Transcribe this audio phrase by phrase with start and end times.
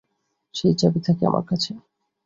[0.55, 1.71] সেই চাবি থাকে আমার কাছে।